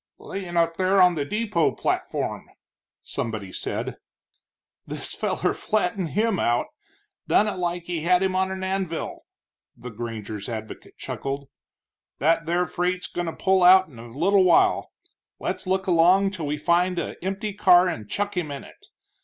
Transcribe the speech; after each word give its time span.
"Layin' 0.17 0.57
up 0.57 0.77
there 0.77 0.99
on 0.99 1.13
the 1.13 1.25
depot 1.25 1.73
platform," 1.73 2.49
somebody 3.03 3.53
said. 3.53 3.97
"This 4.87 5.13
feller 5.13 5.53
flattened 5.53 6.09
him 6.17 6.39
out, 6.39 6.65
done 7.27 7.47
it 7.47 7.57
like 7.57 7.83
he 7.83 8.01
had 8.01 8.23
him 8.23 8.35
on 8.35 8.49
a 8.49 8.65
anvil," 8.65 9.27
the 9.77 9.91
granger's 9.91 10.49
advocate 10.49 10.97
chuckled. 10.97 11.49
"That 12.17 12.47
there 12.47 12.65
freight's 12.65 13.05
goin' 13.05 13.27
to 13.27 13.33
pull 13.33 13.61
out 13.63 13.89
in 13.89 13.99
a 13.99 14.07
little 14.09 14.43
while 14.43 14.91
let's 15.39 15.67
look 15.67 15.85
along 15.85 16.31
till 16.31 16.47
we 16.47 16.57
find 16.57 16.97
a 16.97 17.23
empty 17.23 17.53
car 17.53 17.87
and 17.87 18.09
chuck 18.09 18.35
him 18.35 18.49
in 18.49 18.63
it. 18.63 18.87